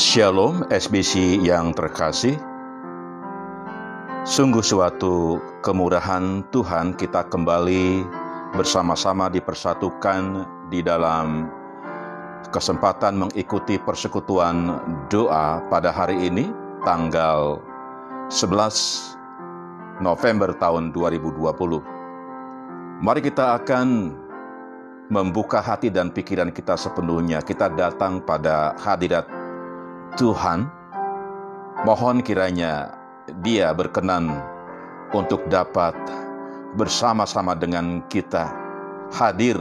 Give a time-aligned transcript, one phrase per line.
[0.00, 2.40] Shalom SBC yang terkasih
[4.24, 8.08] Sungguh suatu kemurahan Tuhan kita kembali
[8.56, 11.52] bersama-sama dipersatukan di dalam
[12.48, 14.80] kesempatan mengikuti persekutuan
[15.12, 16.48] doa pada hari ini
[16.80, 17.60] tanggal
[18.32, 24.16] 11 November tahun 2020 Mari kita akan
[25.12, 27.42] membuka hati dan pikiran kita sepenuhnya.
[27.42, 29.39] Kita datang pada hadirat
[30.18, 30.66] Tuhan.
[31.86, 32.94] Mohon kiranya
[33.46, 34.42] Dia berkenan
[35.14, 35.94] untuk dapat
[36.74, 38.50] bersama-sama dengan kita
[39.14, 39.58] hadir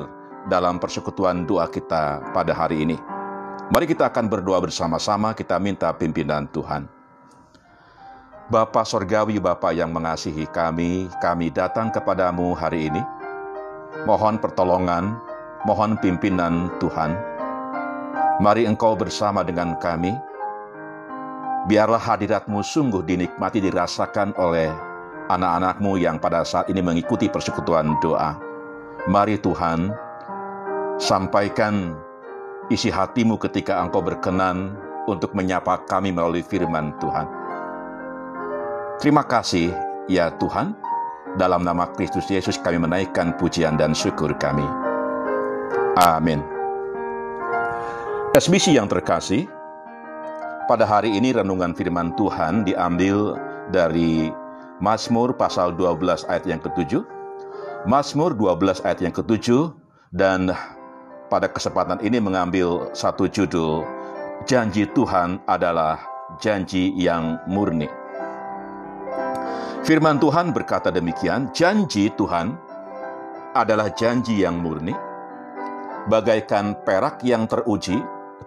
[0.49, 2.97] dalam persekutuan doa kita pada hari ini.
[3.69, 6.89] Mari kita akan berdoa bersama-sama, kita minta pimpinan Tuhan.
[8.49, 13.01] Bapa Sorgawi, Bapa yang mengasihi kami, kami datang kepadamu hari ini.
[14.09, 15.13] Mohon pertolongan,
[15.67, 17.19] Mohon pimpinan Tuhan.
[18.39, 20.15] Mari engkau bersama dengan kami.
[21.67, 24.71] Biarlah hadiratmu sungguh dinikmati dirasakan oleh
[25.27, 28.39] anak-anakmu yang pada saat ini mengikuti persekutuan doa.
[29.11, 29.91] Mari Tuhan,
[30.95, 31.99] sampaikan
[32.71, 34.77] isi hatimu ketika engkau berkenan
[35.09, 37.27] untuk menyapa kami melalui firman Tuhan.
[38.99, 39.71] Terima kasih
[40.07, 40.75] ya Tuhan,
[41.35, 44.65] dalam nama Kristus Yesus kami menaikkan pujian dan syukur kami.
[45.99, 46.39] Amin.
[48.37, 49.49] SBC yang terkasih,
[50.69, 53.33] pada hari ini renungan firman Tuhan diambil
[53.73, 54.29] dari
[54.77, 57.01] Mazmur pasal 12 ayat yang ketujuh,
[57.89, 59.73] Mazmur 12 ayat yang ketujuh,
[60.13, 60.53] dan
[61.33, 63.81] pada kesempatan ini mengambil satu judul,
[64.45, 65.97] Janji Tuhan adalah
[66.37, 67.89] janji yang murni.
[69.81, 72.53] Firman Tuhan berkata demikian, janji Tuhan
[73.57, 74.93] adalah janji yang murni,
[76.05, 77.97] bagaikan perak yang teruji,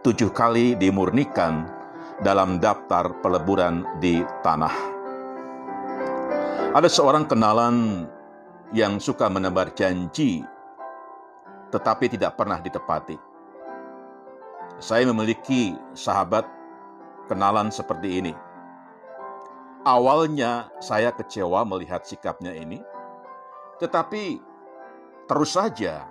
[0.06, 1.81] tujuh kali dimurnikan
[2.22, 4.74] dalam daftar peleburan di tanah.
[6.72, 8.06] Ada seorang kenalan
[8.72, 10.40] yang suka menebar janji,
[11.68, 13.18] tetapi tidak pernah ditepati.
[14.78, 16.48] Saya memiliki sahabat
[17.28, 18.34] kenalan seperti ini.
[19.82, 22.80] Awalnya saya kecewa melihat sikapnya ini,
[23.82, 24.38] tetapi
[25.26, 26.06] terus saja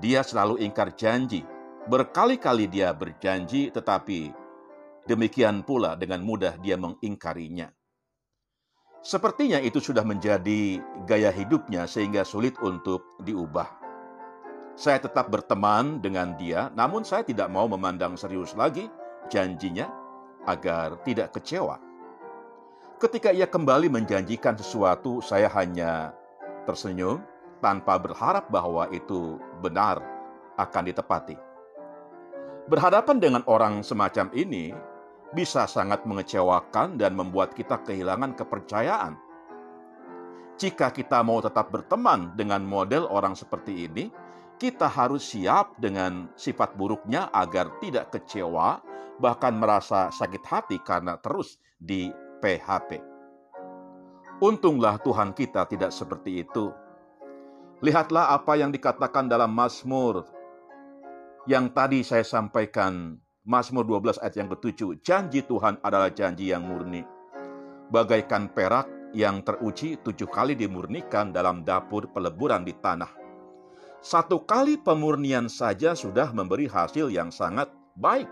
[0.00, 1.44] dia selalu ingkar janji.
[1.88, 4.32] Berkali-kali dia berjanji, tetapi
[5.08, 7.72] demikian pula dengan mudah dia mengingkarinya.
[9.00, 13.78] Sepertinya itu sudah menjadi gaya hidupnya, sehingga sulit untuk diubah.
[14.76, 18.90] Saya tetap berteman dengan dia, namun saya tidak mau memandang serius lagi
[19.32, 19.88] janjinya
[20.46, 21.78] agar tidak kecewa.
[22.98, 26.10] Ketika ia kembali menjanjikan sesuatu, saya hanya
[26.66, 27.22] tersenyum
[27.62, 30.02] tanpa berharap bahwa itu benar
[30.58, 31.38] akan ditepati.
[32.66, 34.74] Berhadapan dengan orang semacam ini
[35.32, 39.16] bisa sangat mengecewakan dan membuat kita kehilangan kepercayaan.
[40.58, 44.10] Jika kita mau tetap berteman dengan model orang seperti ini,
[44.58, 48.82] kita harus siap dengan sifat buruknya agar tidak kecewa,
[49.22, 52.10] bahkan merasa sakit hati karena terus di
[52.42, 52.98] PHP.
[54.42, 56.74] Untunglah Tuhan kita tidak seperti itu
[57.78, 60.26] Lihatlah apa yang dikatakan dalam Mazmur
[61.46, 63.14] yang tadi saya sampaikan,
[63.48, 65.00] Mazmur 12 ayat yang ketujuh.
[65.00, 67.00] Janji Tuhan adalah janji yang murni.
[67.88, 68.84] Bagaikan perak
[69.16, 73.08] yang teruji tujuh kali dimurnikan dalam dapur peleburan di tanah.
[74.04, 78.28] Satu kali pemurnian saja sudah memberi hasil yang sangat baik.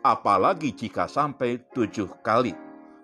[0.00, 2.56] Apalagi jika sampai tujuh kali,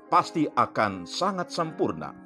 [0.09, 2.17] pasti akan sangat sempurna.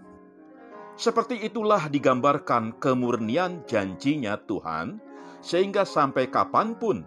[0.95, 5.03] Seperti itulah digambarkan kemurnian janjinya Tuhan,
[5.43, 7.03] sehingga sampai kapan pun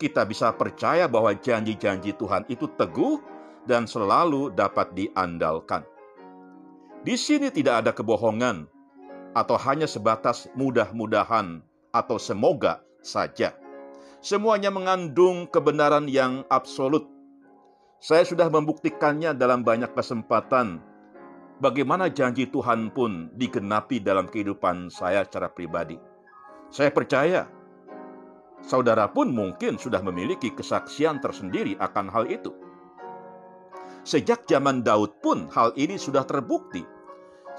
[0.00, 3.20] kita bisa percaya bahwa janji-janji Tuhan itu teguh
[3.68, 5.84] dan selalu dapat diandalkan.
[7.04, 8.64] Di sini tidak ada kebohongan
[9.36, 11.60] atau hanya sebatas mudah-mudahan
[11.92, 13.52] atau semoga saja.
[14.24, 17.04] Semuanya mengandung kebenaran yang absolut.
[18.00, 20.80] Saya sudah membuktikannya dalam banyak kesempatan
[21.60, 26.00] bagaimana janji Tuhan pun digenapi dalam kehidupan saya secara pribadi.
[26.72, 27.59] Saya percaya
[28.64, 32.52] saudara pun mungkin sudah memiliki kesaksian tersendiri akan hal itu.
[34.04, 36.80] Sejak zaman Daud pun hal ini sudah terbukti,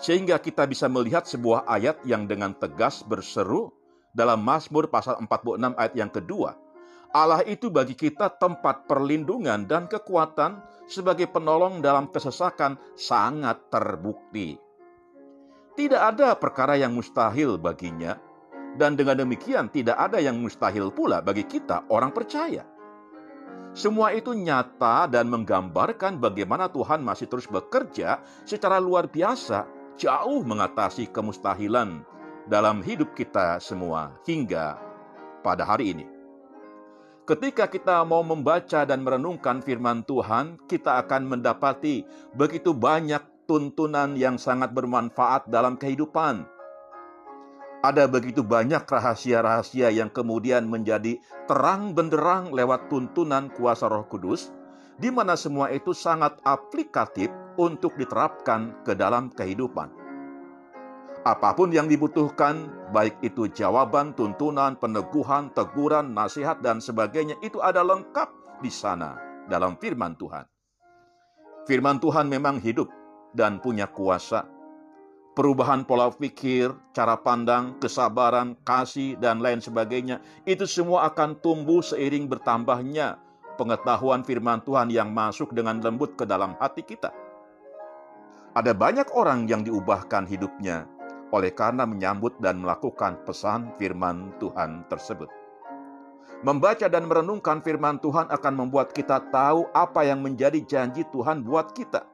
[0.02, 3.70] sehingga kita bisa melihat sebuah ayat yang dengan tegas berseru
[4.12, 6.58] dalam Mazmur pasal 46 ayat yang kedua.
[7.12, 14.56] Allah itu bagi kita tempat perlindungan dan kekuatan sebagai penolong dalam kesesakan sangat terbukti.
[15.76, 18.16] Tidak ada perkara yang mustahil baginya,
[18.80, 22.64] dan dengan demikian tidak ada yang mustahil pula bagi kita orang percaya.
[23.72, 29.64] Semua itu nyata dan menggambarkan bagaimana Tuhan masih terus bekerja secara luar biasa,
[29.96, 32.04] jauh mengatasi kemustahilan
[32.52, 34.76] dalam hidup kita semua hingga
[35.40, 36.06] pada hari ini.
[37.24, 42.04] Ketika kita mau membaca dan merenungkan firman Tuhan, kita akan mendapati
[42.36, 46.44] begitu banyak tuntunan yang sangat bermanfaat dalam kehidupan
[47.82, 51.18] ada begitu banyak rahasia-rahasia yang kemudian menjadi
[51.50, 54.54] terang benderang lewat tuntunan kuasa Roh Kudus,
[55.02, 59.90] di mana semua itu sangat aplikatif untuk diterapkan ke dalam kehidupan.
[61.26, 67.82] Apa pun yang dibutuhkan, baik itu jawaban, tuntunan, peneguhan, teguran, nasihat, dan sebagainya, itu ada
[67.82, 69.18] lengkap di sana
[69.50, 70.46] dalam firman Tuhan.
[71.66, 72.90] Firman Tuhan memang hidup
[73.38, 74.50] dan punya kuasa
[75.32, 82.28] perubahan pola pikir, cara pandang, kesabaran, kasih, dan lain sebagainya, itu semua akan tumbuh seiring
[82.28, 83.16] bertambahnya
[83.56, 87.14] pengetahuan firman Tuhan yang masuk dengan lembut ke dalam hati kita.
[88.52, 90.84] Ada banyak orang yang diubahkan hidupnya
[91.32, 95.32] oleh karena menyambut dan melakukan pesan firman Tuhan tersebut.
[96.44, 101.72] Membaca dan merenungkan firman Tuhan akan membuat kita tahu apa yang menjadi janji Tuhan buat
[101.72, 102.11] kita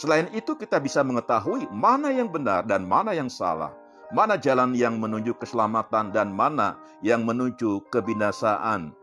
[0.00, 3.68] Selain itu kita bisa mengetahui mana yang benar dan mana yang salah,
[4.08, 8.96] mana jalan yang menuju keselamatan dan mana yang menuju kebinasaan.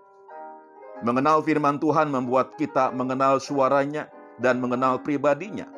[1.06, 4.10] Mengenal firman Tuhan membuat kita mengenal suaranya
[4.42, 5.70] dan mengenal pribadinya.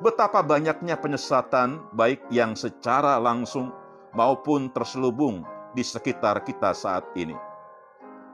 [0.00, 3.68] Betapa banyaknya penyesatan baik yang secara langsung
[4.16, 5.44] maupun terselubung
[5.76, 7.36] di sekitar kita saat ini.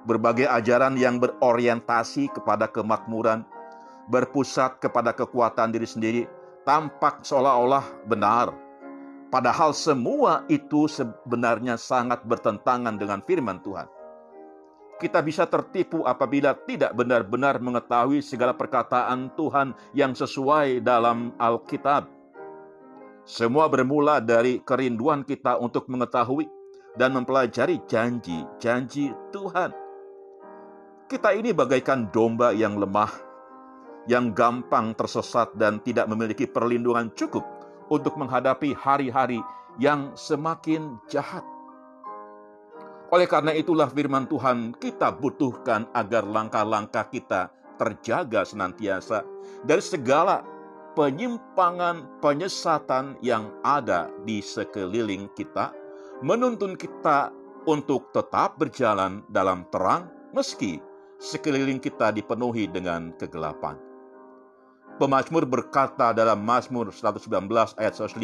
[0.06, 3.42] Berbagai ajaran yang berorientasi kepada kemakmuran,
[4.06, 6.22] berpusat kepada kekuatan diri sendiri,
[6.66, 8.54] tampak seolah-olah benar.
[9.26, 13.90] Padahal semua itu sebenarnya sangat bertentangan dengan firman Tuhan.
[14.96, 22.08] Kita bisa tertipu apabila tidak benar-benar mengetahui segala perkataan Tuhan yang sesuai dalam Alkitab.
[23.26, 26.48] Semua bermula dari kerinduan kita untuk mengetahui
[26.96, 29.70] dan mempelajari janji-janji Tuhan.
[31.10, 33.25] Kita ini bagaikan domba yang lemah
[34.06, 37.42] yang gampang tersesat dan tidak memiliki perlindungan cukup
[37.90, 39.42] untuk menghadapi hari-hari
[39.78, 41.42] yang semakin jahat.
[43.14, 49.22] Oleh karena itulah firman Tuhan kita butuhkan agar langkah-langkah kita terjaga senantiasa
[49.62, 50.42] dari segala
[50.96, 55.70] penyimpangan, penyesatan yang ada di sekeliling kita,
[56.24, 57.30] menuntun kita
[57.68, 60.80] untuk tetap berjalan dalam terang meski
[61.20, 63.85] sekeliling kita dipenuhi dengan kegelapan.
[64.96, 67.28] Pemazmur berkata dalam Mazmur 119
[67.76, 68.16] ayat 105,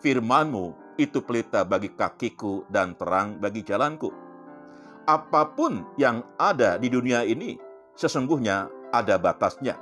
[0.00, 4.08] Firmanmu itu pelita bagi kakiku dan terang bagi jalanku.
[5.04, 7.60] Apa pun yang ada di dunia ini,
[7.92, 9.76] sesungguhnya ada batasnya.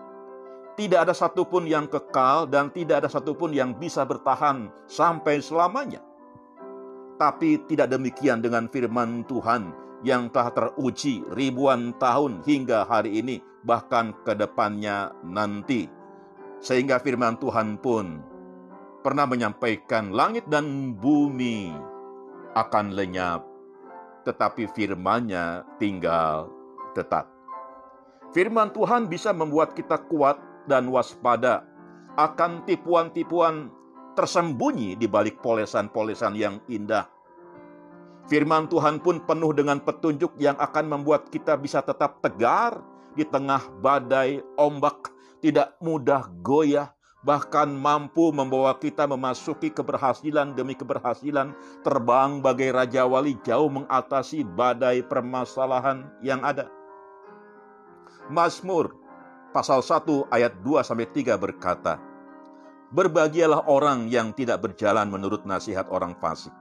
[0.74, 6.02] Tidak ada satupun yang kekal dan tidak ada satupun yang bisa bertahan sampai selamanya.
[7.14, 9.70] Tapi tidak demikian dengan firman Tuhan
[10.02, 15.97] yang telah teruji ribuan tahun hingga hari ini, bahkan ke depannya nanti
[16.58, 18.22] sehingga firman Tuhan pun
[19.02, 21.70] pernah menyampaikan langit dan bumi
[22.58, 23.46] akan lenyap,
[24.26, 26.50] tetapi firman-Nya tinggal
[26.98, 27.30] tetap.
[28.34, 30.36] Firman Tuhan bisa membuat kita kuat
[30.68, 31.64] dan waspada
[32.18, 33.70] akan tipuan-tipuan
[34.18, 37.06] tersembunyi di balik polesan-polesan yang indah.
[38.28, 42.82] Firman Tuhan pun penuh dengan petunjuk yang akan membuat kita bisa tetap tegar
[43.16, 46.94] di tengah badai ombak tidak mudah goyah,
[47.26, 55.02] bahkan mampu membawa kita memasuki keberhasilan demi keberhasilan, terbang bagai Raja Wali jauh mengatasi badai
[55.02, 56.70] permasalahan yang ada.
[58.28, 58.94] Mazmur
[59.50, 61.96] pasal 1 ayat 2 sampai 3 berkata,
[62.88, 66.52] Berbahagialah orang yang tidak berjalan menurut nasihat orang fasik,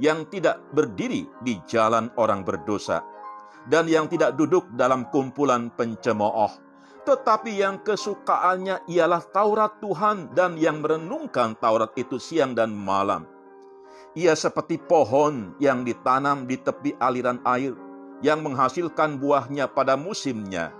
[0.00, 3.04] yang tidak berdiri di jalan orang berdosa,
[3.68, 6.69] dan yang tidak duduk dalam kumpulan pencemooh,
[7.10, 13.26] tetapi yang kesukaannya ialah Taurat Tuhan dan yang merenungkan Taurat itu siang dan malam.
[14.14, 17.74] Ia seperti pohon yang ditanam di tepi aliran air,
[18.22, 20.70] yang menghasilkan buahnya pada musimnya,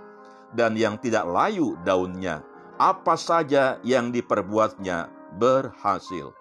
[0.55, 2.47] dan yang tidak layu daunnya.
[2.79, 6.31] Apa saja yang diperbuatnya berhasil.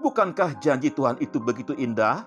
[0.00, 2.24] Bukankah janji Tuhan itu begitu indah?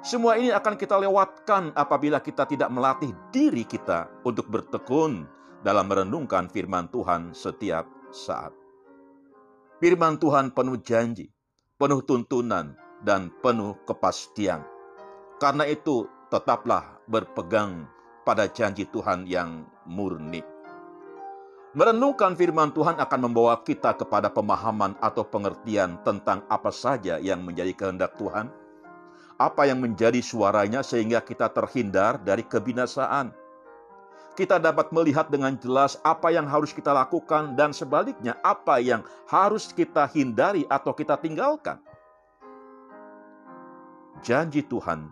[0.00, 6.46] Semua ini akan kita lewatkan apabila kita tidak melatih diri kita untuk bertekun dalam merenungkan
[6.50, 8.54] firman Tuhan setiap saat.
[9.78, 11.30] Firman Tuhan penuh janji,
[11.78, 14.66] penuh tuntunan, dan penuh kepastian.
[15.38, 17.86] Karena itu, tetaplah berpegang
[18.26, 20.42] pada janji Tuhan yang murni.
[21.78, 27.70] Merenungkan firman Tuhan akan membawa kita kepada pemahaman atau pengertian tentang apa saja yang menjadi
[27.76, 28.50] kehendak Tuhan,
[29.38, 33.30] apa yang menjadi suaranya sehingga kita terhindar dari kebinasaan.
[34.38, 39.74] Kita dapat melihat dengan jelas apa yang harus kita lakukan dan sebaliknya apa yang harus
[39.74, 41.82] kita hindari atau kita tinggalkan.
[44.22, 45.10] Janji Tuhan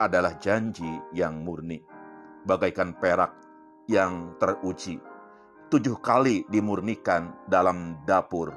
[0.00, 1.84] adalah janji yang murni,
[2.48, 3.36] bagaikan perak
[3.84, 4.96] yang teruji
[5.74, 8.54] tujuh kali dimurnikan dalam dapur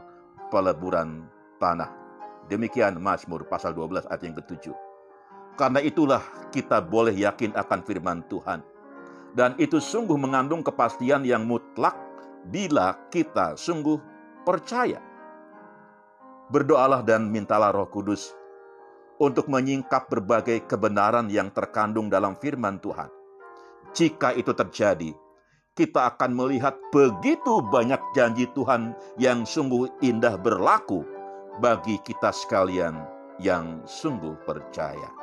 [0.53, 1.25] peleburan
[1.57, 1.89] tanah.
[2.45, 4.77] Demikian Mazmur pasal 12 ayat yang ketujuh.
[5.57, 6.21] Karena itulah
[6.53, 8.61] kita boleh yakin akan firman Tuhan.
[9.37, 11.93] Dan itu sungguh mengandung kepastian yang mutlak
[12.49, 14.01] bila kita sungguh
[14.41, 14.97] percaya.
[16.49, 18.33] Berdoalah dan mintalah roh kudus
[19.21, 23.13] untuk menyingkap berbagai kebenaran yang terkandung dalam firman Tuhan.
[23.93, 25.13] Jika itu terjadi,
[25.77, 31.05] kita akan melihat begitu banyak janji Tuhan yang sungguh indah berlaku
[31.61, 33.05] bagi kita sekalian
[33.37, 35.13] yang sungguh percaya.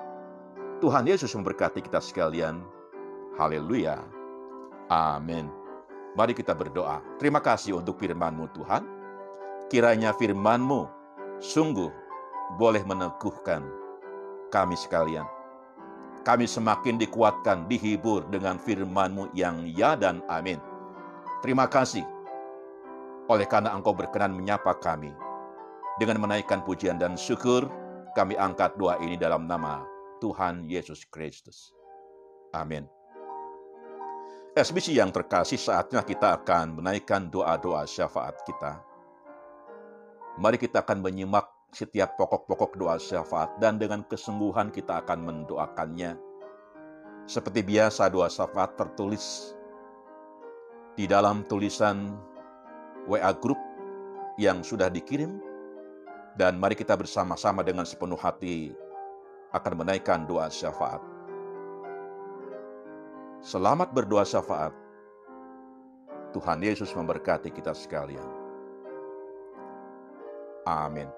[0.79, 2.74] Tuhan Yesus memberkati kita sekalian.
[3.37, 3.99] Haleluya.
[4.91, 5.51] Amin.
[6.15, 7.03] Mari kita berdoa.
[7.19, 8.83] Terima kasih untuk firman-Mu Tuhan.
[9.67, 10.87] Kiranya firman-Mu
[11.43, 11.91] sungguh
[12.61, 13.67] boleh meneguhkan
[14.55, 15.27] kami sekalian
[16.25, 20.57] kami semakin dikuatkan, dihibur dengan firman-Mu yang ya dan amin.
[21.45, 22.03] Terima kasih
[23.29, 25.13] oleh karena Engkau berkenan menyapa kami.
[26.01, 27.69] Dengan menaikkan pujian dan syukur,
[28.19, 29.85] kami angkat doa ini dalam nama
[30.19, 31.71] Tuhan Yesus Kristus.
[32.51, 32.89] Amin.
[34.55, 38.79] SBC yang terkasih saatnya kita akan menaikkan doa-doa syafaat kita.
[40.39, 46.15] Mari kita akan menyimak setiap pokok-pokok doa syafaat dan dengan kesungguhan kita akan mendoakannya.
[47.27, 49.59] Seperti biasa doa syafaat tertulis
[50.95, 52.15] di dalam tulisan
[53.11, 53.59] WA group
[54.39, 55.35] yang sudah dikirim
[56.39, 58.71] dan mari kita bersama-sama dengan sepenuh hati
[59.51, 61.14] akan menaikkan doa syafaat.
[63.45, 64.73] Selamat berdoa syafaat.
[66.33, 68.25] Tuhan Yesus memberkati kita sekalian.
[70.65, 71.13] Amin.